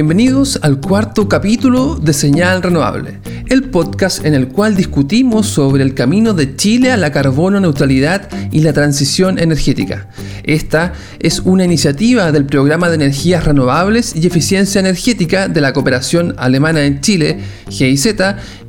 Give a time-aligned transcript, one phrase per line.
[0.00, 5.92] Bienvenidos al cuarto capítulo de Señal Renovable, el podcast en el cual discutimos sobre el
[5.92, 10.08] camino de Chile a la carbono neutralidad y la transición energética.
[10.42, 16.34] Esta es una iniciativa del Programa de Energías Renovables y Eficiencia Energética de la Cooperación
[16.38, 18.06] Alemana en Chile, GIZ,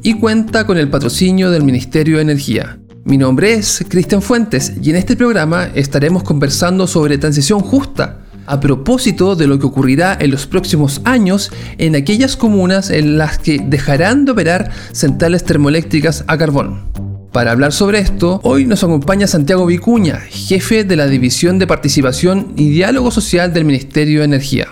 [0.04, 2.78] y cuenta con el patrocinio del Ministerio de Energía.
[3.06, 8.18] Mi nombre es Cristian Fuentes y en este programa estaremos conversando sobre transición justa
[8.52, 13.40] a propósito de lo que ocurrirá en los próximos años en aquellas comunas en las
[13.40, 16.92] que dejarán de operar centrales termoeléctricas a carbón.
[17.32, 22.52] Para hablar sobre esto, hoy nos acompaña Santiago Vicuña, jefe de la División de Participación
[22.58, 24.68] y Diálogo Social del Ministerio de Energía.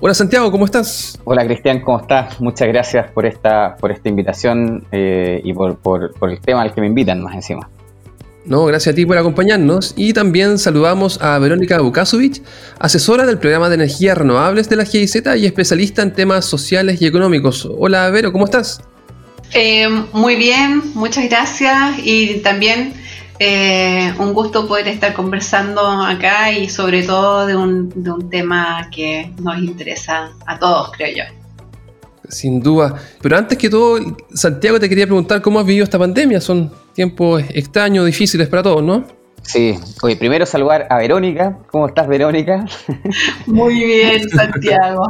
[0.00, 1.20] Hola Santiago, ¿cómo estás?
[1.24, 2.40] Hola Cristian, ¿cómo estás?
[2.40, 6.80] Muchas gracias por esta, por esta invitación eh, y por, por el tema al que
[6.80, 7.68] me invitan más encima.
[8.44, 12.42] No, gracias a ti por acompañarnos y también saludamos a Verónica Bukasovic,
[12.80, 17.06] asesora del programa de energías renovables de la GIZ y especialista en temas sociales y
[17.06, 17.68] económicos.
[17.78, 18.82] Hola Vero, ¿cómo estás?
[19.54, 22.94] Eh, muy bien, muchas gracias y también
[23.38, 28.88] eh, un gusto poder estar conversando acá y sobre todo de un, de un tema
[28.90, 31.41] que nos interesa a todos, creo yo.
[32.32, 32.94] Sin duda.
[33.20, 34.00] Pero antes que todo,
[34.32, 36.40] Santiago, te quería preguntar cómo has vivido esta pandemia.
[36.40, 39.04] Son tiempos extraños, difíciles para todos, ¿no?
[39.42, 41.58] Sí, oye, primero saludar a Verónica.
[41.70, 42.64] ¿Cómo estás, Verónica?
[43.46, 45.06] Muy bien, Santiago.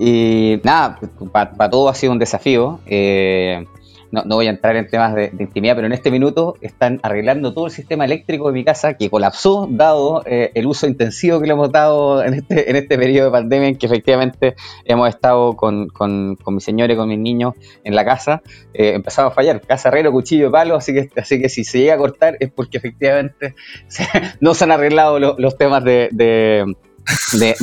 [0.00, 0.98] y nada,
[1.32, 2.80] para todo ha sido un desafío.
[2.86, 3.64] Eh,
[4.10, 7.66] no, voy a entrar en temas de, intimidad, pero en este minuto están arreglando todo
[7.66, 11.52] el sistema eléctrico de mi casa que colapsó dado eh, el uso intensivo que le
[11.52, 15.88] hemos dado en este, en este periodo de pandemia en que efectivamente hemos estado con,
[15.88, 18.42] con, con mi señora y con mis niños en la casa.
[18.74, 21.94] Eh, empezamos a fallar, casa herrero, cuchillo, palo, así que, así que si se llega
[21.94, 23.54] a cortar es porque efectivamente
[24.40, 26.64] no se han arreglado los temas de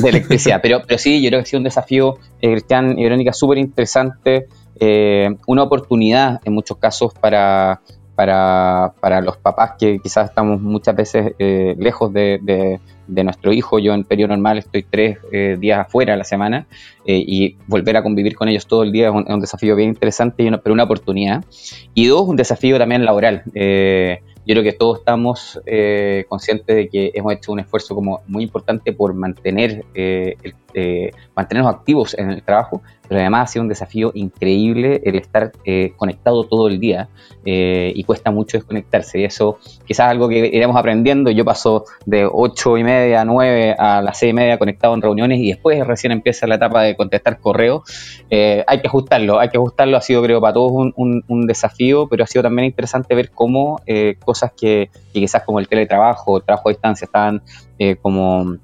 [0.04, 0.60] electricidad.
[0.62, 3.58] Pero, pero sí, yo creo que ha sido un desafío, eh, Cristian y Verónica, súper
[3.58, 4.48] interesante.
[4.80, 7.80] Eh, una oportunidad en muchos casos para,
[8.14, 12.38] para, para, los papás que quizás estamos muchas veces eh, lejos de,
[13.06, 13.80] de, nuestro hijo.
[13.80, 16.66] Yo en periodo normal estoy tres eh, días afuera a la semana
[17.04, 20.50] y volver a convivir con ellos todo el día es un, desafío bien interesante, y
[20.62, 21.42] pero una oportunidad.
[21.94, 23.42] Y dos, un desafío también laboral.
[24.48, 25.60] Yo creo que todos estamos
[26.28, 29.84] conscientes de que hemos hecho un esfuerzo como muy importante por mantener
[31.34, 35.92] mantenernos activos en el trabajo, pero además ha sido un desafío increíble el estar eh,
[35.96, 37.08] conectado todo el día
[37.44, 39.20] eh, y cuesta mucho desconectarse.
[39.20, 41.30] Y eso quizás algo que iremos aprendiendo.
[41.30, 45.00] Yo paso de 8 y media a 9 a las 6 y media conectado en
[45.00, 47.82] reuniones y después recién empieza la etapa de contestar correos.
[48.28, 49.96] Eh, hay que ajustarlo, hay que ajustarlo.
[49.96, 53.80] Ha sido, creo, para todos un, desafío, pero ha sido también interesante ver cómo
[54.22, 57.42] cosas que, que, quizás como el teletrabajo, el trabajo a distancia, estaban
[58.02, 58.58] como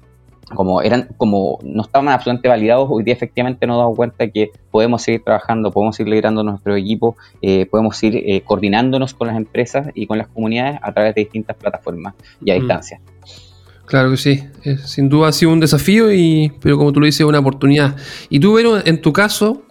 [0.53, 5.01] como eran como no estaban absolutamente validados, hoy día efectivamente nos damos cuenta que podemos
[5.01, 9.87] seguir trabajando, podemos seguir liderando nuestro equipo, eh, podemos ir eh, coordinándonos con las empresas
[9.95, 12.13] y con las comunidades a través de distintas plataformas
[12.43, 12.99] y a distancia.
[13.85, 14.43] Claro que sí,
[14.85, 17.95] sin duda ha sido un desafío, y, pero como tú lo dices, una oportunidad.
[18.29, 19.61] ¿Y tú, Vero, en tu caso?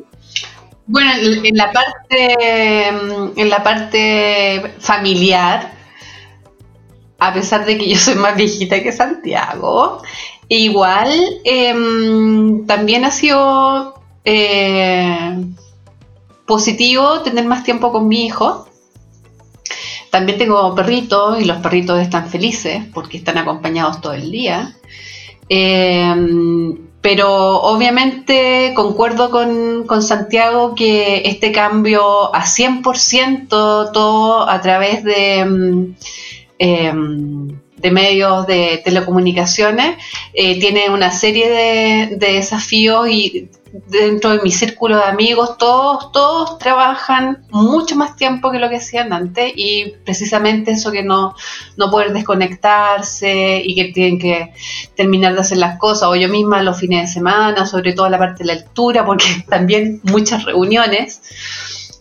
[0.86, 1.10] Bueno,
[1.42, 2.88] en la parte,
[3.36, 5.72] en la parte familiar,
[7.18, 10.02] a pesar de que yo soy más viejita que Santiago,
[10.48, 11.10] igual
[11.44, 13.94] em, también ha sido
[14.24, 15.44] eh,
[16.46, 18.68] positivo tener más tiempo con mi hijo.
[20.10, 24.76] También tengo perritos y los perritos están felices porque están acompañados todo el día.
[25.48, 35.04] Em, pero obviamente concuerdo con, con, Santiago que este cambio a 100% todo a través
[35.04, 35.94] de
[36.58, 39.98] em, de medios de telecomunicaciones,
[40.32, 43.50] eh, tiene una serie de, desafíos y
[43.88, 48.76] dentro de mi círculo de amigos, todos, todos trabajan mucho más tiempo que lo que
[48.76, 51.34] hacían antes y precisamente eso que no,
[51.76, 54.54] no poder desconectarse y que tienen que
[54.96, 58.18] terminar de hacer las cosas, o yo misma los fines de semana, sobre todo la
[58.18, 61.20] parte de la lectura, porque también muchas reuniones.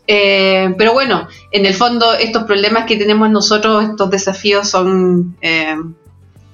[0.07, 5.75] Eh, pero bueno, en el fondo estos problemas que tenemos nosotros, estos desafíos son eh,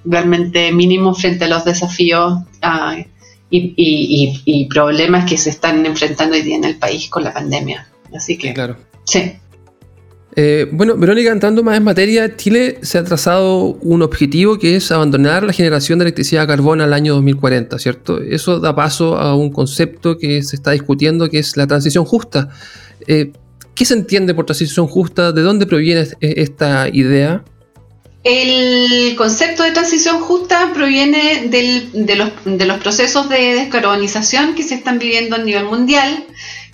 [0.05, 2.97] realmente mínimos frente a los desafíos ah,
[3.49, 7.87] y, problemas que se están enfrentando hoy día en el país con la pandemia.
[8.13, 8.77] Así que, claro.
[9.03, 9.33] sí.
[10.35, 14.91] Eh, bueno, Verónica, entrando más en materia, Chile se ha trazado un objetivo que es
[14.91, 18.21] abandonar la generación de electricidad a carbón al año 2040, ¿cierto?
[18.21, 22.49] Eso da paso a un concepto que se está discutiendo que es la transición justa.
[23.07, 23.31] Eh,
[23.79, 25.31] ¿Qué se entiende por transición justa?
[25.31, 27.45] ¿De dónde proviene esta idea?
[28.25, 35.37] El concepto de transición justa proviene de, los, procesos de descarbonización que se están viviendo
[35.37, 36.25] a nivel mundial,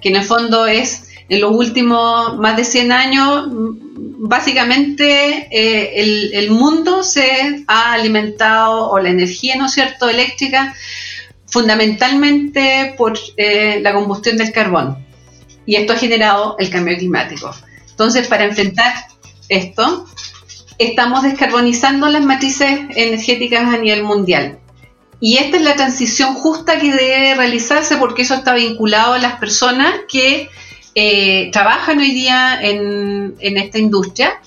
[0.01, 6.49] que en el fondo es en los últimos más de 100 años, básicamente eh, el,
[6.49, 10.73] mundo se ha alimentado, o la energía, ¿no es cierto?, eléctrica,
[11.45, 15.04] fundamentalmente por eh, la combustión del carbón.
[15.65, 17.51] Y esto ha generado el cambio climático.
[17.89, 18.93] Entonces, para enfrentar
[19.49, 20.05] esto,
[20.77, 24.59] estamos descarbonizando las matrices energéticas a nivel mundial.
[25.19, 29.39] Y esta es la transición justa que debe realizarse porque eso está vinculado a las
[29.39, 30.49] personas que
[30.93, 34.39] eh, trabajan hoy día en, esta industria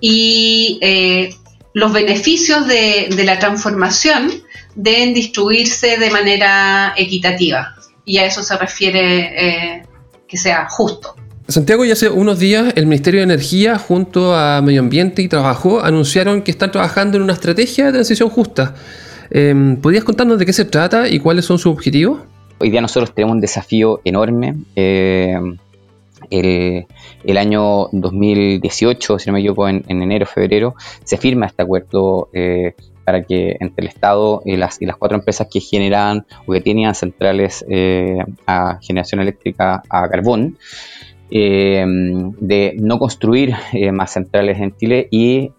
[0.00, 1.34] y eh,
[1.74, 4.30] los beneficios de, la transformación
[4.74, 7.76] deben distribuirse de manera equitativa.
[8.04, 9.85] Y a eso se refiere eh,
[10.28, 11.14] que sea justo.
[11.48, 15.80] Santiago, ya hace unos días el Ministerio de Energía junto a Medio Ambiente y Trabajo
[15.80, 18.74] anunciaron que están trabajando en una estrategia de transición justa.
[19.30, 22.20] Em, ¿Podrías contarnos de qué se trata y cuáles son sus objetivos?
[22.58, 24.56] Hoy día nosotros tenemos un desafío enorme
[26.30, 30.74] el, año 2018, si no me equivoco, en, enero, febrero,
[31.04, 32.74] se firma este acuerdo eh,
[33.06, 36.60] para que entre el Estado y las, y las cuatro empresas que generaban o que
[36.60, 40.58] tenían centrales eh, a generación eléctrica a carbón,
[41.30, 43.54] eh, de no construir
[43.92, 45.50] más centrales en Chile y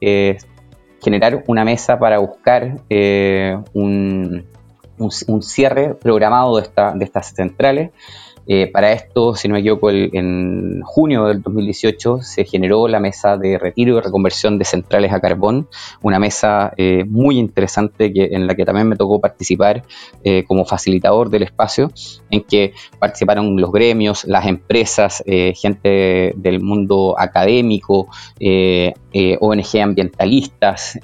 [1.01, 2.81] generar una mesa para buscar
[3.73, 4.45] un,
[4.97, 7.91] un, cierre programado de, esta, de estas centrales
[8.47, 13.35] eh, para esto, si no me equivoco, en junio del 2018 se generó la mesa
[13.35, 15.67] de retiro y reconversión de centrales a carbón,
[16.01, 19.83] una mesa eh, muy interesante que, en la que también me tocó participar
[20.23, 21.91] eh, como facilitador del espacio,
[22.29, 25.23] en que participaron los gremios, las empresas,
[25.55, 28.07] gente del mundo académico,
[28.39, 30.99] ONG ambientalistas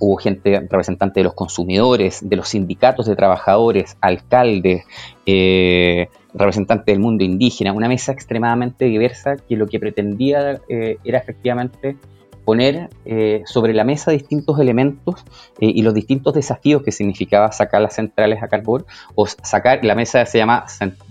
[0.00, 4.84] hubo gente representante de los consumidores, de los sindicatos de trabajadores, alcaldes,
[5.26, 11.18] eh, representantes del mundo indígena, una mesa extremadamente diversa que lo que pretendía eh, era
[11.18, 11.96] efectivamente
[12.44, 15.22] poner eh, sobre la mesa distintos elementos
[15.60, 20.24] y los distintos desafíos que significaba sacar las centrales a carbón o sacar, la mesa
[20.24, 20.64] se llama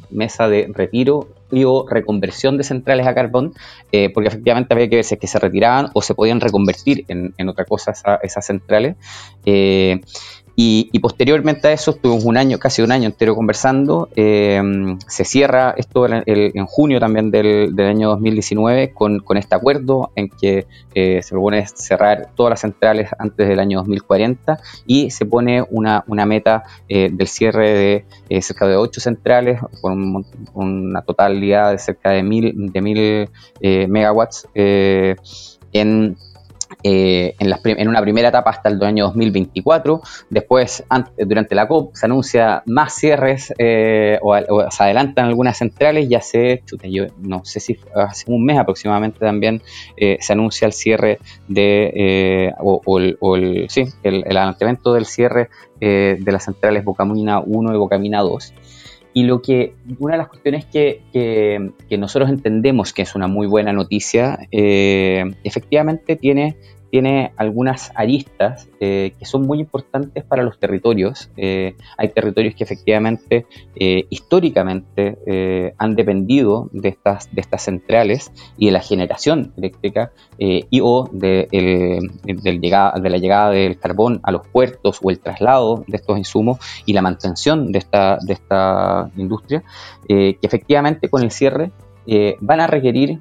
[0.10, 1.28] mesa de retiro
[1.88, 3.54] reconversión de centrales a carbón,
[3.92, 7.50] eh, porque efectivamente había que ver si que se retiraban o se podían reconvertir en,
[7.50, 8.96] otra cosa esas centrales.
[9.46, 10.02] Eh,
[10.60, 14.10] y, posteriormente a eso estuvimos un año, casi un año entero conversando.
[14.16, 14.60] Eh,
[15.08, 20.66] se cierra esto en junio también del, año 2019 con, este acuerdo en que
[20.96, 26.04] eh, se propone cerrar todas las centrales antes del año 2040 y se pone una,
[26.26, 30.26] meta eh, del cierre de cerca de ocho centrales con
[30.56, 33.30] una totalidad de cerca de mil, de mil
[33.62, 36.18] megawatts en
[36.84, 40.02] eh, en, una primera etapa hasta el año 2024.
[40.30, 40.84] Después,
[41.18, 44.36] durante la COP, se anuncia más cierres eh, o,
[44.70, 46.08] se adelantan algunas centrales.
[46.10, 49.62] Ya se, yo no sé si hace un mes aproximadamente también
[49.96, 55.50] eh, se anuncia el cierre de, o, el, sí, el, adelantamiento del cierre
[55.80, 58.54] de las centrales Bocamina 1 y Bocamina 2.
[59.18, 63.48] Y lo que, una de las cuestiones que, que, nosotros entendemos que es una muy
[63.48, 66.56] buena noticia, efectivamente tiene
[66.90, 71.30] tiene algunas aristas eh, que son muy importantes para los territorios.
[71.38, 75.18] Eh, hay territorios que efectivamente eh, históricamente
[75.78, 81.48] han dependido de estas, de estas centrales y de la generación eléctrica y o de,
[82.62, 86.60] llegada, de la llegada del carbón a los puertos o el traslado de estos insumos
[86.86, 89.64] y la mantención de esta, de esta industria,
[90.08, 91.72] que efectivamente con el cierre
[92.40, 93.20] van a requerir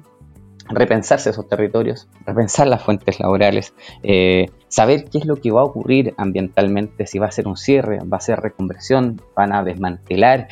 [0.69, 5.65] repensarse esos territorios, repensar las fuentes laborales, eh, saber qué es lo que va a
[5.65, 10.47] ocurrir ambientalmente, si va a ser un cierre, va a ser reconversión, van a desmantelar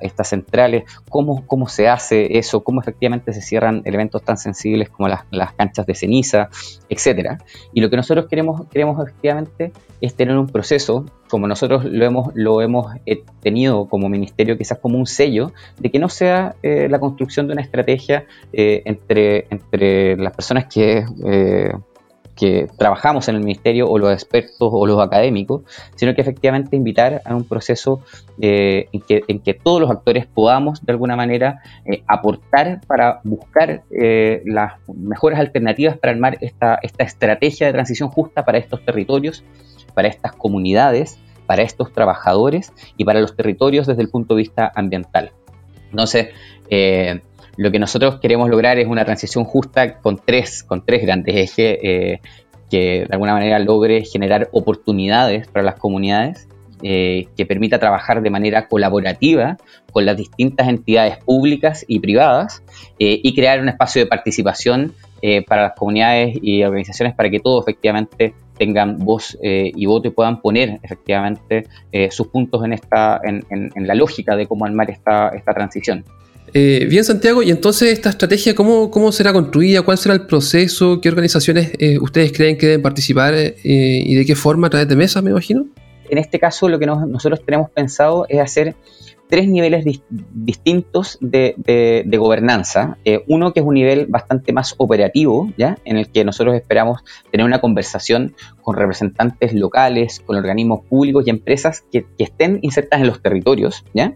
[0.00, 5.08] estas centrales, cómo, cómo se hace eso, cómo efectivamente se cierran elementos tan sensibles como
[5.08, 6.48] las, canchas de ceniza,
[6.88, 7.38] etcétera.
[7.72, 12.32] Y lo que nosotros queremos, queremos efectivamente es tener un proceso, como nosotros lo hemos,
[12.34, 16.88] lo hemos eh, tenido como ministerio, quizás como un sello, de que no sea eh,
[16.90, 21.04] la construcción de una estrategia eh, entre, entre las personas que
[22.36, 25.62] que trabajamos en el ministerio o los expertos o los académicos,
[25.96, 28.00] sino que efectivamente invitar a un proceso
[28.40, 34.42] eh, en, que, todos los actores podamos de alguna manera eh, aportar para buscar eh,
[34.46, 39.44] las mejores alternativas para armar esta, esta estrategia de transición justa para estos territorios,
[39.94, 44.72] para estas comunidades, para estos trabajadores y para los territorios desde el punto de vista
[44.74, 45.32] ambiental.
[45.90, 46.28] Entonces,
[47.56, 51.78] lo que nosotros queremos lograr es una transición justa con tres, con tres grandes ejes
[51.82, 52.20] eh,
[52.70, 56.48] que de alguna manera logre generar oportunidades para las comunidades,
[56.82, 59.56] eh, que permita trabajar de manera colaborativa
[59.92, 62.62] con las distintas entidades públicas y privadas
[62.98, 64.94] eh, y crear un espacio de participación
[65.46, 70.40] para las comunidades y organizaciones para que todos efectivamente tengan voz y voto y puedan
[70.40, 71.68] poner efectivamente
[72.10, 76.04] sus puntos en, esta, en, en, la lógica de cómo armar esta, esta transición.
[76.54, 79.80] Eh, bien, Santiago, y entonces esta estrategia, ¿cómo, ¿cómo, será construida?
[79.82, 81.00] ¿Cuál será el proceso?
[81.00, 84.66] ¿Qué organizaciones eh, ustedes creen que deben participar eh, y de qué forma?
[84.66, 85.66] ¿A través de mesas, me imagino?
[86.10, 88.74] En este caso, lo que nosotros tenemos pensado es hacer
[89.32, 92.98] tres niveles distintos de, gobernanza.
[93.06, 95.78] Eh, uno que es un nivel bastante más operativo, ¿ya?
[95.86, 101.30] en el que nosotros esperamos tener una conversación con representantes locales, con organismos públicos y
[101.30, 103.86] empresas que, estén insertas en los territorios.
[103.94, 104.12] ¿ya?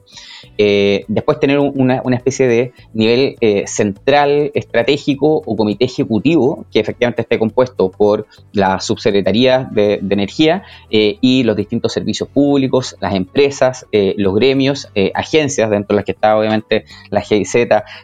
[0.58, 7.22] Eh, después tener una, especie de nivel eh, central, estratégico o comité ejecutivo que efectivamente
[7.22, 13.86] esté compuesto por la subsecretaría de, de energía y los distintos servicios públicos, las empresas,
[13.92, 17.54] los gremios, agencias, dentro de las que está obviamente la GIZ,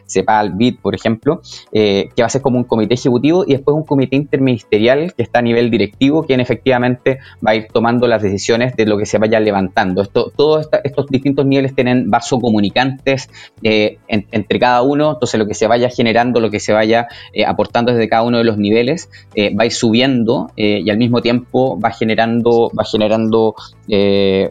[0.07, 1.41] CEPAL, BID, por ejemplo,
[1.71, 5.23] eh, que va a ser como un comité ejecutivo y después un comité interministerial que
[5.23, 9.05] está a nivel directivo, quien efectivamente va a ir tomando las decisiones de lo que
[9.05, 10.01] se vaya levantando.
[10.01, 13.29] Esto, todos estos distintos niveles tienen vasos comunicantes
[13.61, 17.45] eh, entre cada uno, entonces lo que se vaya generando, lo que se vaya eh,
[17.45, 21.79] aportando desde cada uno de los niveles, va a ir subiendo y al mismo tiempo
[21.79, 23.55] va generando, va generando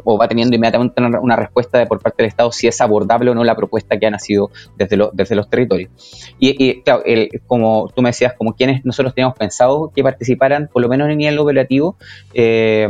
[0.05, 3.35] o va teniendo inmediatamente una, respuesta de, por parte del Estado si es abordable o
[3.35, 5.91] no la propuesta que ha nacido desde, desde los territorios.
[6.39, 7.03] Y, claro,
[7.47, 11.21] como tú me decías, como quienes nosotros teníamos pensado que participaran, por lo menos en
[11.23, 11.97] el operativo,
[12.35, 12.89] eh,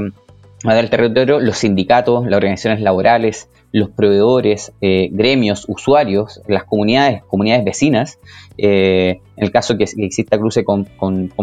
[0.65, 7.65] del territorio, los sindicatos, las organizaciones laborales, los proveedores, eh, gremios, usuarios, las comunidades, comunidades
[7.65, 8.19] vecinas,
[8.59, 10.87] eh, en el caso que, exista cruce con,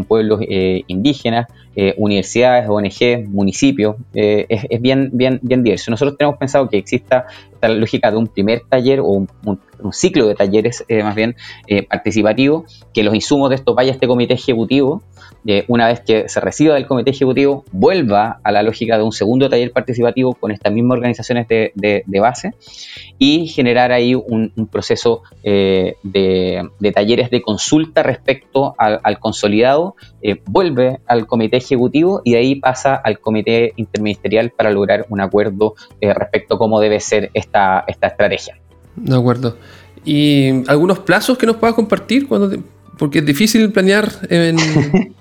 [0.08, 1.48] pueblos eh, indígenas,
[1.96, 5.92] universidades, ONG, municipios, es, bien, bien, bien diverso.
[5.92, 9.30] Nosotros tenemos pensado que exista esta lógica de un primer taller o un,
[9.94, 11.38] ciclo de talleres más bien
[11.90, 15.02] participativo, que los insumos de esto vaya a este comité ejecutivo,
[15.68, 19.50] una vez que se reciba del comité ejecutivo, vuelva a la lógica de un segundo
[19.50, 22.54] taller participativo con estas mismas organizaciones de, base
[23.18, 31.00] y generar ahí un, proceso eh, de, talleres de consulta respecto al, consolidado, eh, vuelve
[31.06, 36.14] al comité ejecutivo y de ahí pasa al comité interministerial para lograr un acuerdo eh,
[36.14, 38.58] respecto a cómo debe ser esta, esta estrategia.
[38.96, 39.58] De acuerdo.
[40.06, 42.50] ¿Y algunos plazos que nos puedas compartir cuando
[43.00, 44.58] porque es difícil planear en,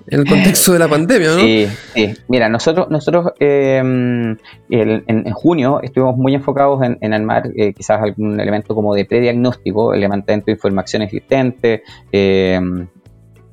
[0.07, 1.39] el contexto de la pandemia, ¿no?
[1.39, 2.13] Sí, sí.
[2.27, 4.37] Mira, nosotros, nosotros em,
[4.69, 10.01] en, junio estuvimos muy enfocados en, armar eh, quizás algún elemento como de prediagnóstico, el
[10.01, 12.87] levantamiento de información existente, em,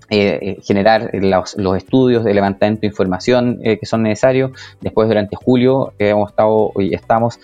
[0.08, 4.50] eh, eh, generar los, estudios de levantamiento de información que son necesarios.
[4.80, 7.38] Después, durante julio, hemos estado y estamos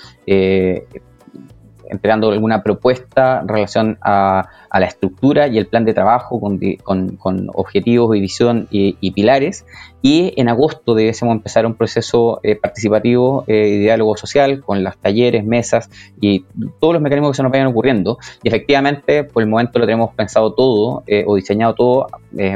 [1.88, 8.16] entregando alguna propuesta en relación a, la estructura y el plan de trabajo con, objetivos
[8.16, 9.66] y visión y, pilares.
[10.00, 15.44] Y en agosto debemos empezar un proceso eh, participativo eh, diálogo social con los talleres,
[15.44, 16.46] mesas y
[16.80, 18.18] todos los mecanismos que se nos vayan ocurriendo.
[18.42, 22.06] Y efectivamente, por el momento lo tenemos pensado todo eh, o diseñado todo,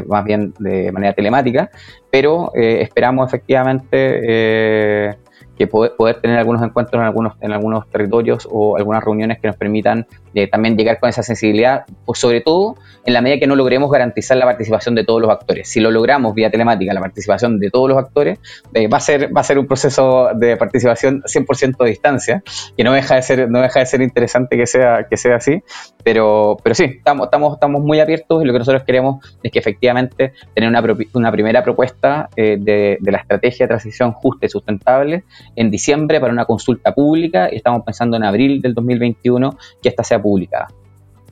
[0.06, 1.71] más bien de manera telemática,
[2.11, 5.18] pero esperamos efectivamente
[5.56, 9.48] que poder, poder, tener algunos encuentros en algunos, en algunos territorios o algunas reuniones que
[9.48, 10.06] nos permitan
[10.47, 12.76] también llegar con esa sensibilidad, pues sobre todo
[13.07, 15.69] en la medida que no logremos garantizar la participación de todos los actores.
[15.69, 18.38] Si lo logramos vía telemática, la participación de todos los actores,
[18.75, 22.43] eh, va, a ser, va a ser un proceso de participación 100% a distancia,
[22.76, 25.62] que no deja de ser, no deja de ser interesante que sea, que sea así,
[26.02, 29.59] pero, pero sí, estamos, estamos, estamos muy abiertos y lo que nosotros queremos es que
[29.59, 30.83] efectivamente tener una,
[31.14, 35.25] una primera propuesta eh, de, de la estrategia de transición justa y sustentable
[35.55, 40.02] en diciembre para una consulta pública y estamos pensando en abril del 2021 que esta
[40.02, 40.68] sea publicada.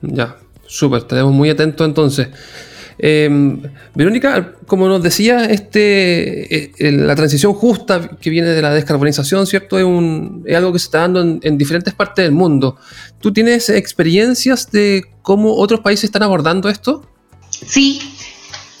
[0.01, 2.29] Ya, súper, estaremos muy atentos entonces.
[2.97, 3.61] Em,
[3.93, 9.77] Verónica, como nos decía, este, eh, la transición justa que viene de la descarbonización, ¿cierto?
[9.77, 12.77] Es, un, es algo que se está dando en, diferentes partes del mundo.
[13.19, 17.05] ¿Tú tienes experiencias de cómo otros países están abordando esto?
[17.49, 17.99] Sí,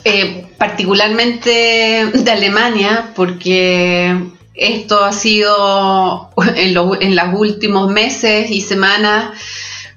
[0.05, 4.15] eh, particularmente de Alemania, porque
[4.53, 9.31] esto ha sido en, en los últimos meses y semanas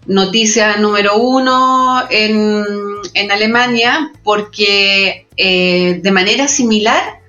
[0.09, 7.21] noticia número uno en, Alemania porque eh, de manera similar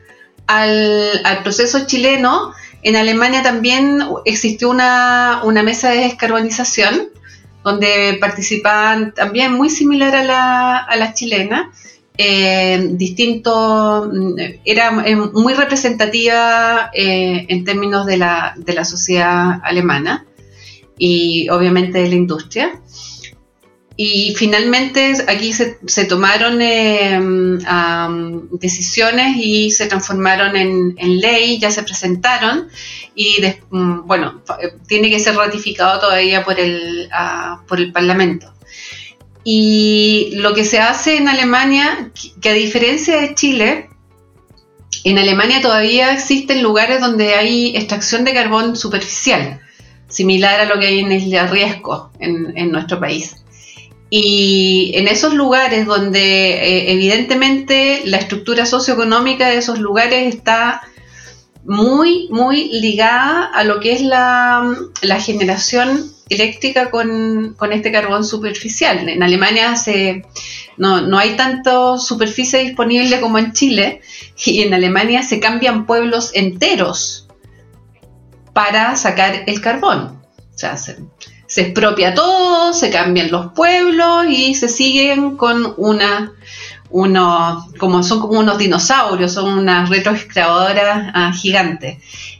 [0.48, 7.10] al, proceso chileno, en Alemania también existió una, mesa de descarbonización
[7.64, 11.72] donde participaban también muy similar a la, a la chilena,
[12.18, 14.10] eh, distinto,
[14.64, 20.26] era eh, muy representativa eh, en términos de la, de la sociedad alemana
[21.00, 22.80] y obviamente de la industria.
[24.02, 27.20] Y finalmente aquí se, tomaron eh,
[28.52, 32.70] decisiones y se transformaron en, ley, ya se presentaron
[33.14, 33.42] y
[33.72, 34.42] mm, bueno,
[34.88, 38.54] tiene que ser ratificado todavía por el, uh, por el Parlamento.
[39.44, 43.90] Y lo que se hace en Alemania, que a diferencia de Chile,
[45.04, 49.60] en Alemania todavía existen lugares donde hay extracción de carbón superficial,
[50.10, 53.36] similar a lo que hay en Isla Riesgo en, en nuestro país.
[54.10, 60.82] Y en esos lugares donde eh, evidentemente la estructura socioeconómica de esos lugares está
[61.64, 64.76] muy, muy ligada a lo que es la,
[65.20, 69.08] generación eléctrica con, este carbón superficial.
[69.08, 70.26] En Alemania se,
[70.78, 74.02] no, no, hay tanto superficie disponible como en Chile
[74.44, 77.29] y en Alemania se cambian pueblos enteros
[78.60, 80.20] para sacar el carbón.
[80.54, 80.98] O sea, se,
[81.48, 86.34] expropia todo, se cambian los pueblos y se siguen con una
[86.90, 92.00] unos, como son como unos dinosaurios, son unas retroexcavadoras ah, gigantes.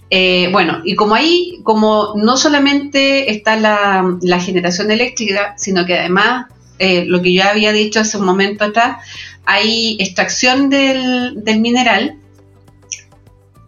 [0.10, 6.48] Eh, bueno, y como ahí, como no solamente está la, generación eléctrica, sino que además,
[6.80, 8.98] eh, lo que yo había dicho hace un momento atrás,
[9.46, 12.18] hay extracción del mineral,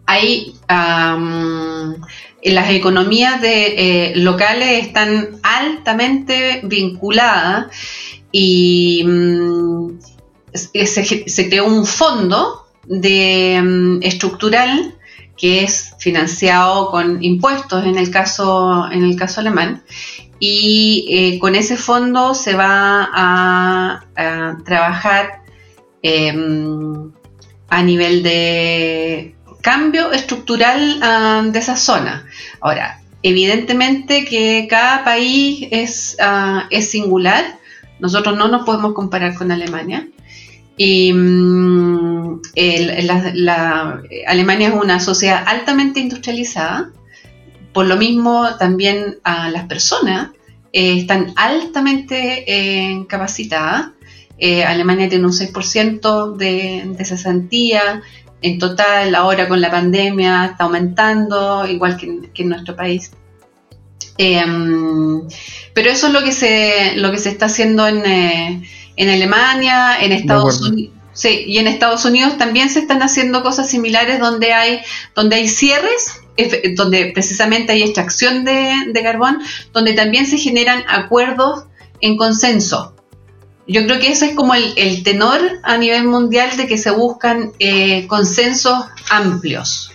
[0.04, 0.54] hay
[2.42, 7.66] las economías eh, locales están altamente vinculadas
[8.32, 9.98] y mm,
[10.52, 14.96] se, creó un fondo mm, estructural
[15.36, 19.82] que es financiado con impuestos en el caso, en el caso alemán
[20.44, 24.04] y eh, con ese fondo se va a,
[24.64, 25.42] trabajar
[26.02, 27.12] em,
[27.68, 29.31] a nivel de
[29.62, 32.26] cambio estructural ah, de esa zona.
[32.60, 37.58] Ahora, evidentemente que cada país es, ah, es singular,
[37.98, 40.08] nosotros no nos podemos comparar con Alemania.
[40.76, 42.40] Y mm,
[44.26, 46.90] Alemania es una sociedad altamente industrializada,
[47.72, 50.30] por lo mismo también a las personas
[50.72, 53.90] eh, están altamente eh, capacitadas.
[54.38, 58.02] Eh, Alemania tiene un 6% de, de cesantía,
[58.42, 63.12] en total ahora con la pandemia está aumentando, igual que, en nuestro país.
[64.18, 65.22] Em,
[65.74, 68.62] pero eso es lo que se, lo que se está haciendo en, eh,
[68.98, 70.96] Alemania, en Estados Unidos.
[71.14, 74.80] Sí, y en Estados Unidos también se están haciendo cosas similares donde hay,
[75.14, 76.22] donde hay cierres,
[76.74, 79.38] donde precisamente hay extracción de, de carbón,
[79.72, 81.66] donde también se generan acuerdos
[82.00, 82.96] en consenso.
[83.66, 87.52] Yo creo que ese es como el, tenor a nivel mundial de que se buscan
[87.58, 89.92] eh, consensos amplios.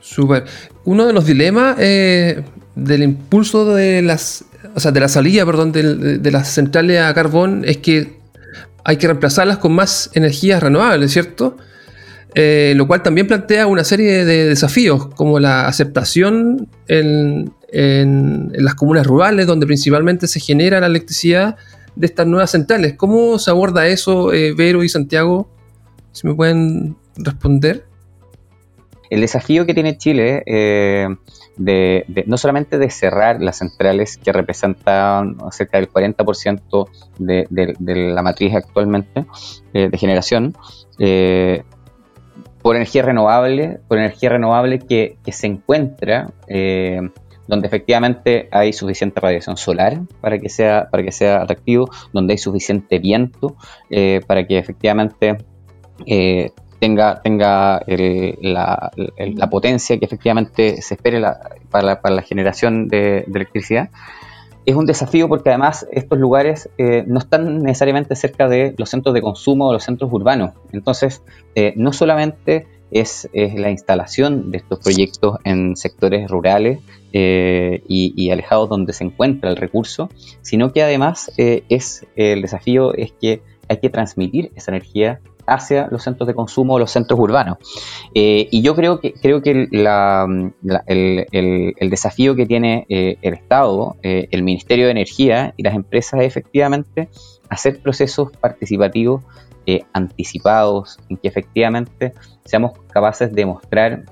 [0.00, 0.44] Súper.
[0.84, 2.42] Uno de los dilemas eh,
[2.74, 7.64] del impulso de las, o sea, de la salida, perdón, de, las centrales a carbón
[7.66, 8.20] es que
[8.84, 11.56] hay que reemplazarlas con más energías renovables, ¿cierto?
[12.34, 18.74] Eh, lo cual también plantea una serie de desafíos, como la aceptación en, en, las
[18.74, 21.56] comunas rurales, donde principalmente se genera la electricidad,
[21.96, 22.94] de estas nuevas centrales.
[22.94, 25.48] ¿Cómo se aborda eso, eh, Vero y Santiago?
[26.12, 27.84] Si me pueden responder.
[29.08, 31.08] El desafío que tiene Chile, eh,
[31.56, 37.76] de, no solamente de cerrar las centrales que representan cerca del 40% de,
[38.14, 39.24] la matriz actualmente
[39.72, 40.56] eh, de generación,
[42.62, 46.32] por energía renovable, por energía renovable que, que se encuentra
[47.48, 52.38] donde efectivamente hay suficiente radiación solar para que sea, para que sea atractivo, donde hay
[52.38, 53.56] suficiente viento
[53.90, 55.38] eh, para que efectivamente
[56.06, 61.22] eh, tenga, tenga la, potencia que efectivamente se espere
[61.70, 63.90] para, la, generación de, electricidad.
[64.66, 69.14] Es un desafío porque además estos lugares eh, no están necesariamente cerca de los centros
[69.14, 70.54] de consumo o los centros urbanos.
[70.72, 71.22] Entonces,
[71.76, 76.80] no solamente es, la instalación de estos proyectos en sectores rurales
[77.18, 80.10] eh, y, alejados donde se encuentra el recurso,
[80.42, 85.88] sino que además eh, es el desafío es que hay que transmitir esa energía hacia
[85.90, 87.56] los centros de consumo o los centros urbanos.
[88.14, 90.52] Eh, y yo creo que, creo que el,
[91.88, 97.08] desafío que tiene el Estado, el Ministerio de Energía y las empresas es efectivamente
[97.48, 99.22] hacer procesos participativos
[99.94, 102.12] anticipados, en que efectivamente
[102.44, 104.04] seamos capaces de mostrar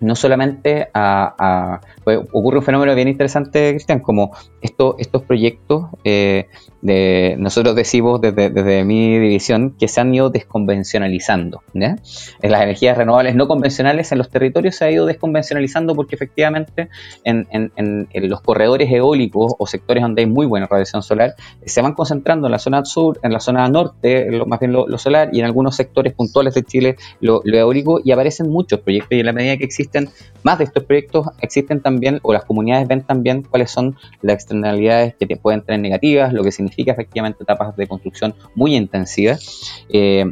[0.00, 6.46] no solamente a, ocurre un fenómeno bien interesante, Cristian, como esto, estos proyectos, eh,
[6.82, 11.62] de, nosotros decimos desde, mi división que se han ido desconvencionalizando.
[11.74, 11.98] En
[12.42, 16.88] las energías renovables no convencionales en los territorios se ha ido desconvencionalizando porque efectivamente
[17.24, 21.82] en, en, en, los corredores eólicos o sectores donde hay muy buena radiación solar se
[21.82, 25.40] van concentrando en la zona sur, en la zona norte, más bien lo, solar y
[25.40, 29.26] en algunos sectores puntuales de Chile lo, lo eólico y aparecen muchos proyectos y en
[29.26, 30.08] la medida que existen
[30.42, 35.14] más de estos proyectos existen también o las comunidades ven también cuáles son las externalidades
[35.14, 39.84] que te pueden tener negativas, lo que significa efectivamente etapas de construcción muy intensivas.
[39.88, 40.24] Eh,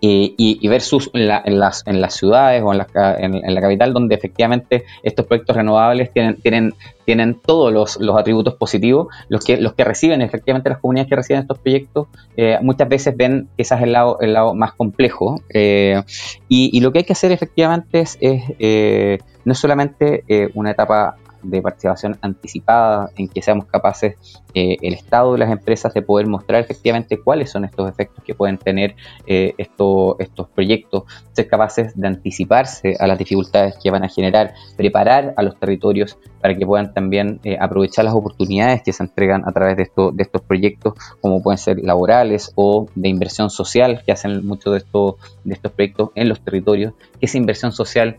[0.00, 4.84] y, versus en, las, en, las, ciudades o en la, en, la, capital, donde efectivamente
[5.02, 9.84] estos proyectos renovables tienen, tienen, tienen todos los, los, atributos positivos, los que, los que
[9.84, 14.18] reciben, efectivamente las comunidades que reciben estos proyectos, eh, muchas veces ven es el lado,
[14.20, 15.40] el lado más complejo.
[15.48, 16.02] Eh,
[16.48, 21.16] y, lo que hay que hacer efectivamente es, es no solamente una etapa
[21.50, 24.16] de participación anticipada, en que seamos capaces
[24.54, 28.34] eh, el Estado y las empresas de poder mostrar efectivamente cuáles son estos efectos que
[28.34, 34.08] pueden tener eh, estos proyectos, ser capaces de anticiparse a las dificultades que van a
[34.08, 39.02] generar, preparar a los territorios para que puedan también eh, aprovechar las oportunidades que se
[39.02, 43.50] entregan a través de, esto, de estos proyectos, como pueden ser laborales o de inversión
[43.50, 47.72] social, que hacen muchos de estos, de estos proyectos en los territorios, que esa inversión
[47.72, 48.18] social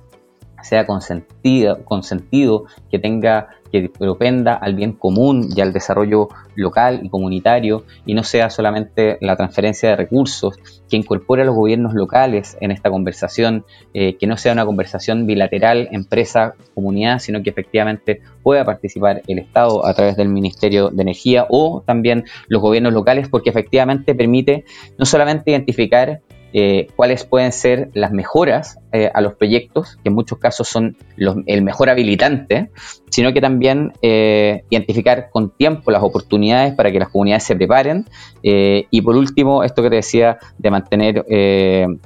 [0.63, 7.09] sea consentida, consentido, que tenga, que propenda al bien común y al desarrollo local y
[7.09, 10.57] comunitario y no sea solamente la transferencia de recursos,
[10.89, 15.27] que incorpore a los gobiernos locales en esta conversación, eh, que no sea una conversación
[15.27, 21.45] bilateral empresa-comunidad, sino que efectivamente pueda participar el Estado a través del Ministerio de Energía
[21.49, 24.65] o también los gobiernos locales, porque efectivamente permite
[24.97, 26.21] no solamente identificar
[26.59, 30.97] eh, cuáles pueden ser las mejoras eh, a los proyectos, que en muchos casos son
[31.15, 32.71] el mejor habilitante,
[33.11, 38.05] sino que también eh, identificar con tiempo las oportunidades para que las comunidades se preparen.
[38.41, 41.19] y por último, esto que te decía de mantener,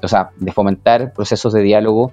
[0.04, 2.12] o sea, de fomentar procesos de diálogo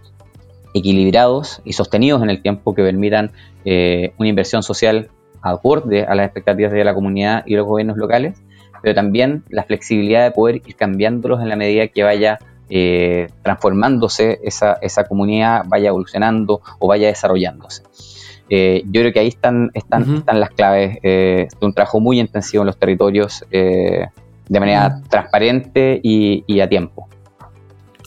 [0.75, 3.33] equilibrados y sostenidos en el tiempo que permitan
[3.65, 5.09] una inversión social
[5.43, 8.41] acorde a las expectativas de la comunidad y los gobiernos locales
[8.83, 12.39] pero también la flexibilidad de poder ir cambiándolos en la medida que vaya
[12.71, 17.83] eh, transformándose esa, esa, comunidad, vaya evolucionando o vaya desarrollándose.
[18.51, 22.21] Eh, yo creo que ahí están, están, están las claves eh, de un trabajo muy
[22.21, 24.11] intensivo en los territorios de
[24.61, 27.09] manera transparente y, a tiempo.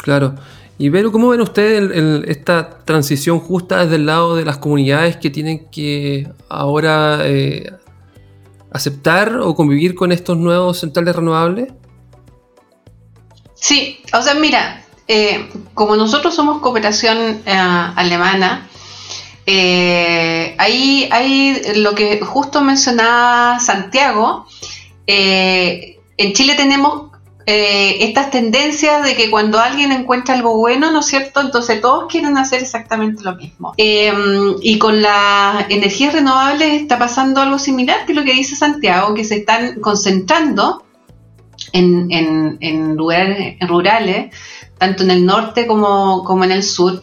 [0.03, 0.35] Claro.
[0.77, 1.91] Y Vero, ¿cómo ven ustedes
[2.27, 7.19] esta transición justa desde el lado de las comunidades que tienen que ahora
[8.71, 11.73] aceptar o convivir con estos nuevos centrales renovables?
[13.53, 18.67] Sí, o sea, mira, eh, como nosotros somos cooperación eh, alemana,
[19.45, 24.47] eh, ahí hay lo que justo mencionaba Santiago.
[25.05, 27.10] en Chile tenemos
[27.45, 31.41] eh, estas tendencias de que cuando alguien encuentra algo bueno, ¿no es cierto?
[31.41, 33.73] Entonces todos quieren hacer exactamente lo mismo.
[33.77, 39.13] Em, y con las energías renovables está pasando algo similar que lo que dice Santiago,
[39.13, 40.83] que se están concentrando
[41.73, 44.35] en, lugares rurales,
[44.77, 47.01] tanto en el norte como, en el sur.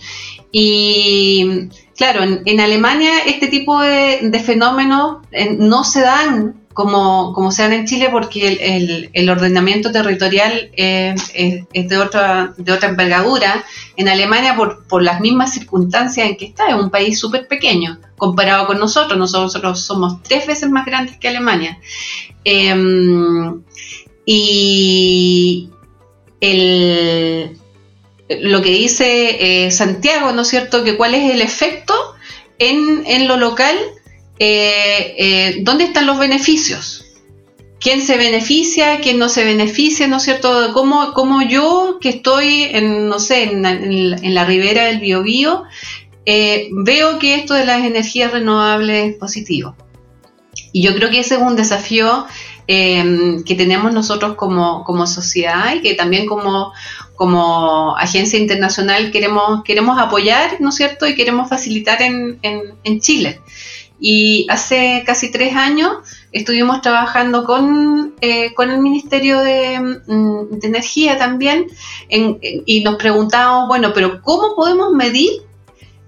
[0.52, 7.62] Y claro, en, Alemania este tipo de, fenómenos eh, no se dan como, como se
[7.62, 13.64] dan en Chile porque el, ordenamiento territorial es, de, otra, de otra envergadura.
[13.96, 17.98] En Alemania, por, por las mismas circunstancias en que está, es un país súper pequeño
[18.16, 19.18] comparado con nosotros.
[19.18, 21.80] Nosotros somos tres veces más grandes que Alemania.
[22.44, 23.60] Em,
[24.24, 25.70] y
[28.40, 30.84] lo que dice eh, Santiago, ¿no es cierto?
[30.84, 31.92] Que cuál es el efecto
[32.60, 33.76] en, en lo local
[34.38, 37.04] eh, eh, ¿dónde están los beneficios?
[37.80, 39.00] ¿Quién se beneficia?
[39.00, 40.08] ¿Quién no se beneficia?
[40.08, 40.72] ¿No es cierto?
[40.72, 45.64] ¿Cómo, yo, que estoy en, no sé, en, la ribera del Biobío,
[46.26, 49.76] eh, veo que esto de las energías renovables es positivo?
[50.72, 52.26] Y yo creo que ese es un desafío
[52.66, 60.68] que tenemos nosotros como, sociedad y que también como, agencia internacional queremos, queremos apoyar, ¿no
[60.68, 61.06] es cierto?
[61.06, 63.40] Y queremos facilitar en Chile.
[64.00, 65.98] Y hace casi tres años
[66.30, 71.66] estuvimos trabajando con, eh, con el Ministerio de, mm, Energía también
[72.10, 75.30] y nos preguntábamos, bueno, pero ¿cómo podemos medir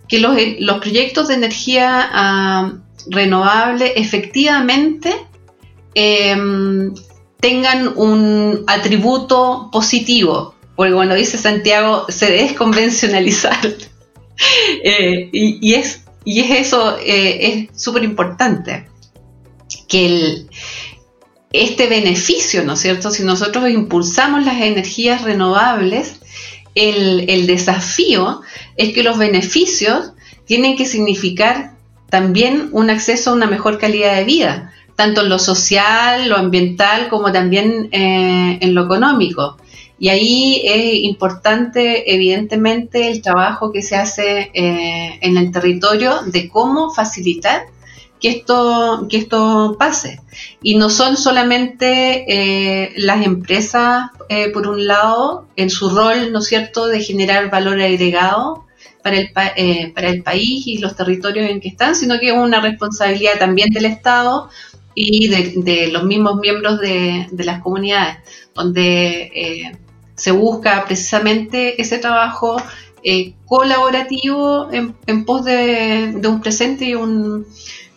[0.08, 2.72] que los, los proyectos de energía ah,
[3.06, 5.14] renovable efectivamente
[5.94, 6.94] em,
[7.40, 10.54] tengan un atributo positivo?
[10.76, 13.58] Porque cuando dice Santiago, se desconvencionalizar.
[14.84, 18.88] eh, y es y es eso, eh, es súper importante,
[19.88, 20.48] que el,
[21.52, 23.10] este beneficio, ¿no es cierto?
[23.10, 26.20] Si nosotros impulsamos las energías renovables,
[26.74, 28.42] el, el desafío
[28.76, 30.12] es que los beneficios
[30.46, 31.76] tienen que significar
[32.08, 37.08] también un acceso a una mejor calidad de vida, tanto en lo social, lo ambiental,
[37.08, 39.56] como también eh, en lo económico.
[40.00, 46.48] Y ahí es importante, evidentemente, el trabajo que se hace eh, en el territorio de
[46.48, 47.66] cómo facilitar
[48.18, 50.20] que esto, que esto pase.
[50.60, 54.10] Y no son solamente eh, las empresas,
[54.52, 58.64] por un lado, en su rol, ¿no es cierto?, de generar valor agregado
[59.02, 62.34] para el, eh, para el país y los territorios en que están, sino que es
[62.34, 64.48] una responsabilidad también del Estado
[64.94, 68.18] y de, los mismos miembros de, las comunidades,
[68.54, 69.72] donde eh,
[70.20, 72.62] se busca precisamente ese trabajo
[73.02, 77.46] eh, colaborativo en, pos de, un presente y un,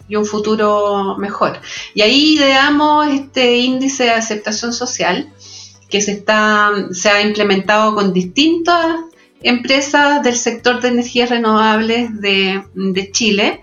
[0.08, 1.60] y un futuro mejor.
[1.94, 5.30] Y ahí ideamos este índice de aceptación social
[5.90, 9.02] que se, está, se ha implementado con distintas
[9.42, 12.64] empresas del sector de energías renovables de,
[13.12, 13.60] Chile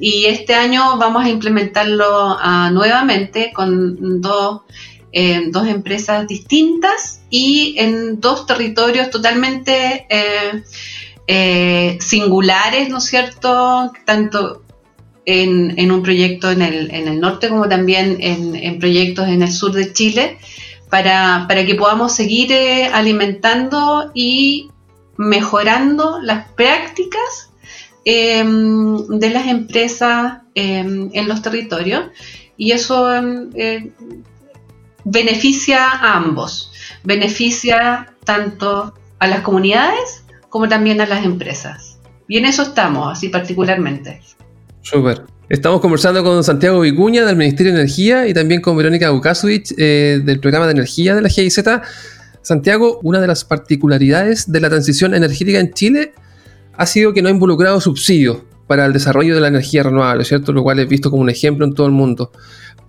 [0.00, 4.62] y este año vamos a implementarlo ah, nuevamente con dos,
[5.12, 10.62] eh, dos, empresas distintas y en dos territorios totalmente eh,
[11.26, 13.92] eh, singulares, ¿no es cierto?
[14.04, 14.62] Tanto
[15.24, 19.72] en, un proyecto en el, en norte como también en, en, proyectos en el sur
[19.72, 20.38] de Chile,
[20.88, 22.52] para, para que podamos seguir
[22.92, 24.70] alimentando y
[25.20, 27.50] mejorando las prácticas
[28.06, 32.04] em, de las empresas em, en los territorios
[32.56, 33.92] y eso em, eh,
[35.04, 36.72] beneficia a ambos,
[37.04, 41.98] beneficia tanto a las comunidades como también a las empresas.
[42.28, 44.20] Y en eso estamos, así particularmente.
[44.82, 45.22] Súper.
[45.48, 50.20] Estamos conversando con Santiago Vicuña del Ministerio de Energía y también con Verónica Bukasovich eh,
[50.24, 51.58] del programa de energía de la GIZ
[52.42, 56.12] Santiago, una de las particularidades de la transición energética en Chile
[56.74, 60.52] ha sido que no ha involucrado subsidios para el desarrollo de la energía renovable, ¿cierto?
[60.52, 62.32] Lo cual es visto como un ejemplo en todo el mundo.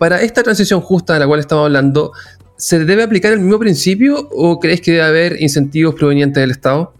[0.02, 2.10] Para esta transición justa de la cual estamos hablando,
[2.56, 6.92] ¿se debe aplicar el mismo principio o crees que debe haber incentivos provenientes del Estado?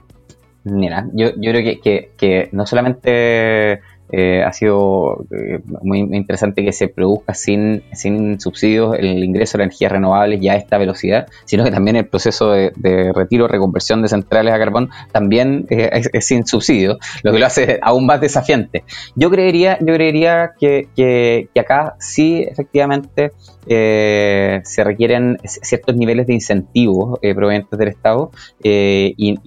[0.62, 3.80] Mira, yo, creo que no solamente
[4.14, 9.64] eh, ha sido eh, muy interesante que se produzca sin, sin subsidios el ingreso de
[9.64, 14.08] energías renovables ya a esta velocidad, sino que también el proceso de, retiro, reconversión de
[14.08, 18.84] centrales a carbón también eh, es, sin subsidios, lo que lo hace aún más desafiante.
[19.16, 23.32] Yo creería, yo creería que, acá sí efectivamente
[23.66, 28.30] eh, se requieren ciertos niveles de incentivos provenientes del Estado
[28.62, 29.38] y,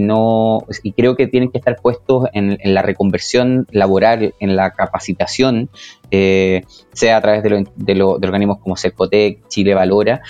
[0.00, 5.70] no y creo que tienen que estar puestos en, la reconversión laboral, en la capacitación,
[6.10, 10.22] sea a través de, de, organismos como Cercotec, Chile Valora,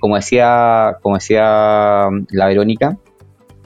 [0.00, 2.96] como decía como decía la Verónica.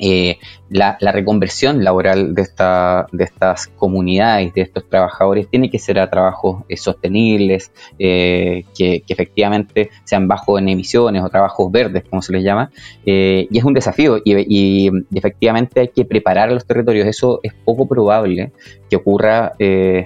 [0.06, 0.38] Eh,
[0.68, 6.10] la, reconversión laboral de, esta, de estas comunidades, de estos trabajadores, tiene que ser a
[6.10, 12.34] trabajos eh, sostenibles, eh, que, efectivamente sean bajos en emisiones o trabajos verdes, como se
[12.34, 12.70] les llama,
[13.06, 17.06] y es un desafío y, y, efectivamente hay que preparar a los territorios.
[17.06, 18.52] Eso es poco probable
[18.90, 19.54] que ocurra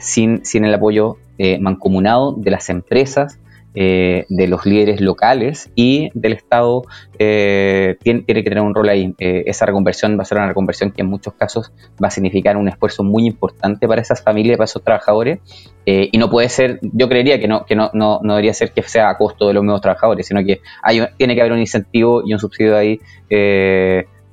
[0.00, 1.16] sin, sin el apoyo
[1.58, 3.40] mancomunado de las empresas,
[3.80, 6.82] eh, de los líderes locales y del Estado
[7.16, 9.14] eh, tiene, que tener un rol ahí.
[9.20, 11.70] Eh, esa reconversión va a ser una reconversión que en muchos casos
[12.02, 15.38] va a significar un esfuerzo muy importante para esas familias, para esos trabajadores,
[15.86, 19.10] y no puede ser, yo creería que no, que no, no, debería ser que sea
[19.10, 22.32] a costo de los mismos trabajadores, sino que hay, tiene que haber un incentivo y
[22.32, 23.00] un subsidio ahí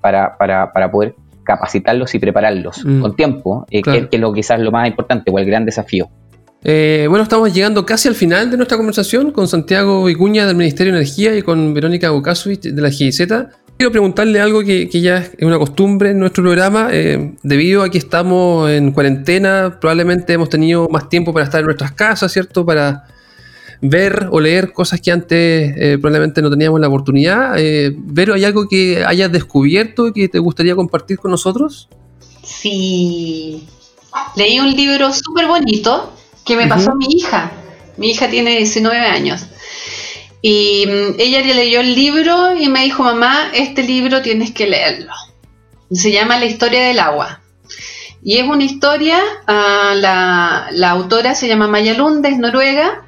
[0.01, 2.99] para, para, para poder capacitarlos y prepararlos mm.
[2.99, 6.09] con tiempo, que, que, es lo quizás lo más importante o el gran desafío.
[6.67, 10.91] Eh, bueno, estamos llegando casi al final de nuestra conversación con Santiago Vicuña del Ministerio
[10.93, 13.27] de Energía y con Verónica Bukasovich de la GIZ.
[13.77, 16.89] Quiero preguntarle algo que, ya es una costumbre en nuestro programa.
[16.91, 21.67] Eh, debido a que estamos en cuarentena, probablemente hemos tenido más tiempo para estar en
[21.67, 22.65] nuestras casas, ¿cierto?
[22.65, 23.03] Para
[23.81, 27.55] ver o leer cosas que antes eh, probablemente no teníamos la oportunidad.
[27.95, 31.89] Vero, ¿hay algo que hayas descubierto que te gustaría compartir con nosotros?
[32.43, 33.67] Sí.
[34.35, 36.11] Leí un libro súper bonito
[36.45, 37.51] que me pasó a mi hija.
[37.97, 39.47] Mi hija tiene 19 años.
[40.41, 44.67] Y mm, ella le leyó el libro y me dijo, mamá, este libro tienes que
[44.67, 45.11] leerlo.
[45.91, 47.41] Se llama La historia del agua.
[48.23, 53.05] Y es una historia, ah, la, autora se llama Maya Lunde, es noruega,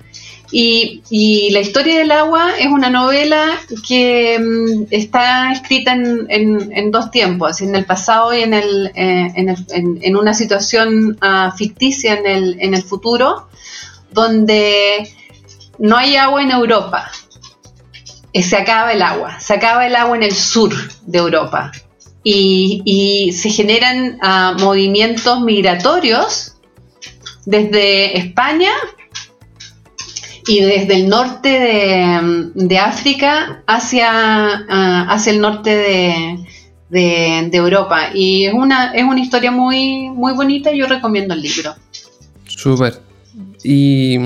[0.51, 7.61] Y, la historia del agua es una novela que mm, está escrita en, dos tiempos,
[7.61, 12.73] en el pasado y en, el, eh, en, una situación ah, ficticia en el, en
[12.73, 13.47] el futuro,
[14.11, 15.09] donde
[15.79, 17.11] no hay agua en Europa.
[18.31, 20.71] Eh, se acaba el agua, se acaba el agua en el sur
[21.05, 21.71] de Europa.
[22.23, 26.55] Y, se generan ah, movimientos migratorios
[27.45, 28.71] desde España
[30.47, 31.49] y desde el norte
[32.55, 36.45] de, África hacia, ah, hacia el norte
[36.89, 38.11] de, Europa.
[38.13, 41.75] Y es una, es una historia muy, muy bonita yo recomiendo el libro.
[42.45, 43.01] Súper.
[43.63, 44.17] Y,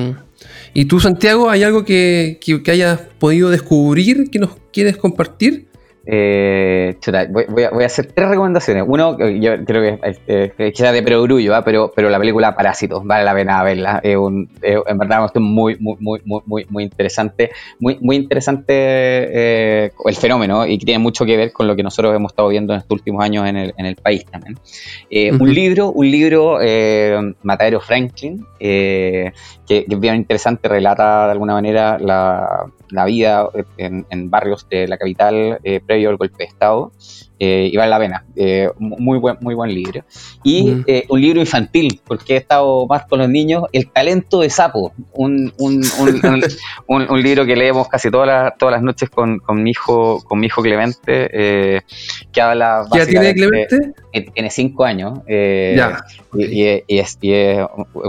[0.73, 5.70] y, tú, Santiago, ¿hay algo que, que, que hayas podido descubrir que nos quieres compartir?
[6.03, 6.97] Eh,
[7.29, 8.83] voy, a, hacer tres recomendaciones.
[8.87, 11.63] Uno, yo creo que es, queda de perogrullo, ¿ah?
[11.63, 14.01] pero, pero la película Parásitos, vale la pena verla.
[14.17, 17.51] Un, en verdad, es muy, muy, muy, muy, muy interesante.
[17.79, 21.83] Muy, muy interesante eh, el fenómeno y que tiene mucho que ver con lo que
[21.83, 24.57] nosotros hemos estado viendo en estos últimos años en el, en el país también.
[25.09, 26.59] Eh, un libro, un libro,
[27.43, 29.33] Matadero Franklin, que,
[29.67, 34.97] que, es bien interesante, relata de alguna manera la la vida en, barrios de la
[34.97, 36.91] capital eh, previo al golpe de Estado.
[37.43, 38.23] Eh, y vale la pena.
[38.35, 40.03] Eh, muy, buen, muy buen libro.
[40.43, 44.93] Y un libro infantil, porque he estado más con los niños, El talento de sapo,
[45.13, 45.83] un, un,
[46.87, 50.39] un, libro que leemos casi todas las, todas las noches con, con, mi hijo con
[50.39, 51.81] mi hijo Clemente,
[52.31, 52.85] que habla...
[52.93, 53.91] ¿Ya tiene Clemente?
[54.35, 55.19] Tiene cinco años.
[55.27, 56.03] ya.
[56.35, 57.17] Y, es,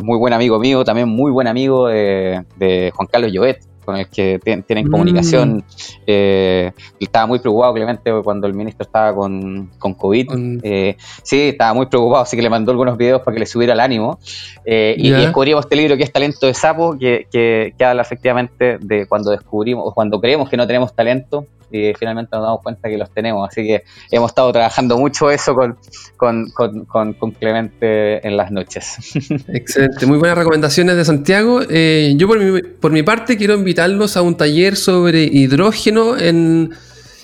[0.02, 4.08] muy buen amigo mío, también muy buen amigo de, de Juan Carlos Llobet con el
[4.08, 5.56] que tienen comunicación.
[5.56, 5.62] Mm.
[6.06, 10.60] Eh, estaba muy preocupado, Clemente, cuando el ministro estaba con, con COVID.
[10.62, 13.72] Eh, sí, estaba muy preocupado, así que le mandó algunos videos para que le subiera
[13.72, 14.18] el ánimo.
[14.64, 18.78] Eh, y, descubrimos este libro que es Talento de Sapo, que, que, que habla efectivamente
[18.80, 22.88] de cuando descubrimos, o cuando creemos que no tenemos talento, y finalmente nos damos cuenta
[22.88, 23.48] que los tenemos.
[23.48, 25.76] Así que hemos estado trabajando mucho eso con,
[26.16, 28.96] con, Clemente en las noches.
[29.48, 31.60] Excelente, muy buenas recomendaciones de Santiago.
[31.68, 36.72] Eh, yo por mi, por mi parte quiero invitarlos a un taller sobre hidrógeno en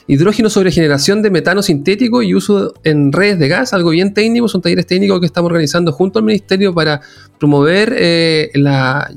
[0.09, 4.49] hidrógeno sobre generación de metano sintético y uso en redes de gas, algo bien técnico,
[4.49, 7.01] son talleres técnicos que estamos organizando junto al Ministerio para
[7.39, 9.13] promover eh, la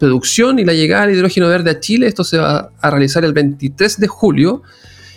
[0.00, 2.08] producción y la llegada del hidrógeno verde a Chile.
[2.08, 4.62] Esto se va a realizar el 23 de julio.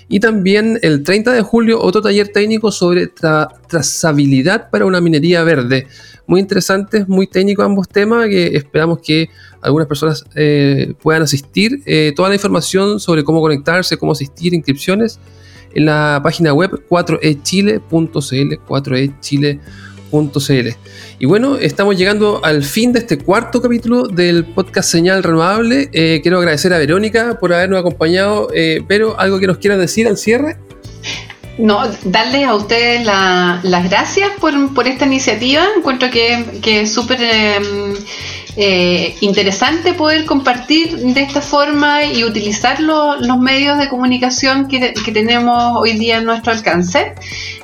[0.09, 5.87] Y también el 30 de julio otro taller técnico sobre trazabilidad para una minería verde.
[6.27, 9.29] Muy interesantes, muy técnicos ambos temas que esperamos que
[9.61, 11.81] algunas personas eh, puedan asistir.
[11.85, 15.19] Eh, toda la información sobre cómo conectarse, cómo asistir, inscripciones
[15.73, 19.59] en la página web 4echile.cl, 4echile.cl
[21.17, 25.89] y bueno, estamos llegando al fin de este cuarto capítulo del podcast Señal Renovable.
[25.91, 30.07] Eh, quiero agradecer a Verónica por habernos acompañado, eh, pero algo que nos quieran decir
[30.07, 30.57] al cierre.
[31.57, 35.63] No, darles a ustedes las gracias por, esta iniciativa.
[35.75, 37.95] Encuentro que, es súper em,
[38.55, 45.77] eh, interesante poder compartir de esta forma y utilizar los medios de comunicación que, tenemos
[45.77, 47.15] hoy día a nuestro alcance.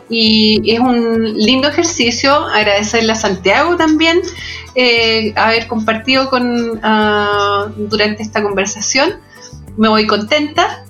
[0.09, 2.33] Y es un lindo ejercicio.
[2.47, 4.19] Agradecerle a Santiago también
[4.73, 9.19] eh, haber compartido con, ah, durante esta conversación.
[9.77, 10.83] Me voy contenta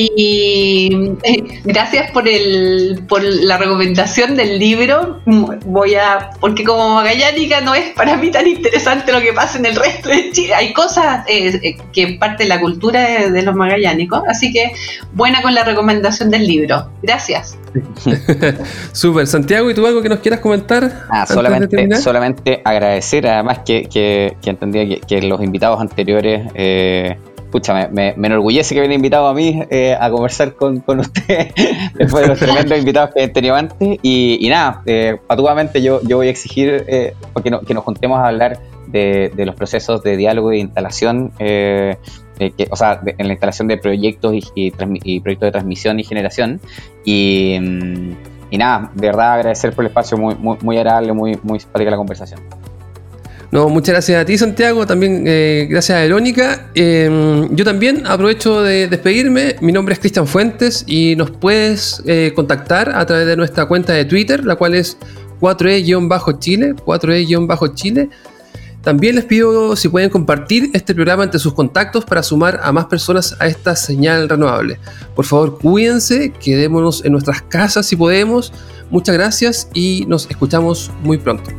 [0.00, 5.20] y eh, gracias por el por la recomendación del libro.
[5.66, 9.66] Voy a porque como magallánica no es para mí tan interesante lo que pasa en
[9.66, 10.54] el resto de Chile.
[10.54, 14.72] Hay cosas eh, eh, que parte de la cultura de, los magallánicos, así que
[15.14, 16.92] buena con la recomendación del libro.
[17.02, 17.58] Gracias.
[18.92, 21.06] Súper, Santiago, ¿y tú algo que nos quieras comentar?
[21.10, 26.42] Ah, solamente, solamente agradecer, además que, que, entendía que, los invitados anteriores
[27.50, 31.50] pucha, me, enorgullece que me invitado a mí eh, a conversar con, con usted
[31.94, 33.98] después de los tremendos invitados que he tenido antes.
[34.02, 38.60] Y, nada, eh, patuamente yo, yo voy a exigir eh, que, nos juntemos a hablar
[38.86, 41.96] de, los procesos de diálogo e instalación, eh,
[42.70, 46.60] o sea, en la instalación de proyectos y, proyectos de transmisión y generación.
[47.04, 47.58] Y,
[48.52, 51.96] nada, de verdad agradecer por el espacio, muy, muy, muy agradable, muy, muy simpática la
[51.96, 52.40] conversación.
[53.50, 54.86] No, muchas gracias a ti, Santiago.
[54.86, 56.70] También eh, gracias a Verónica.
[56.74, 59.56] Em, yo también aprovecho de despedirme.
[59.62, 63.94] Mi nombre es Cristian Fuentes y nos puedes eh, contactar a través de nuestra cuenta
[63.94, 64.98] de Twitter, la cual es
[65.40, 66.74] 4E-Chile.
[66.74, 68.10] 4E-Chile.
[68.82, 72.84] También les pido si pueden compartir este programa entre sus contactos para sumar a más
[72.86, 74.78] personas a esta señal renovable.
[75.16, 78.52] Por favor, cuídense, quedémonos en nuestras casas si podemos.
[78.90, 81.50] Muchas gracias y nos escuchamos muy pronto.